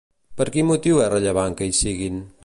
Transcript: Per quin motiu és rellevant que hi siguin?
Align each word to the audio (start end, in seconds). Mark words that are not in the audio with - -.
Per 0.39 0.47
quin 0.55 0.65
motiu 0.69 1.01
és 1.03 1.11
rellevant 1.15 1.57
que 1.61 1.67
hi 1.69 1.77
siguin? 1.81 2.17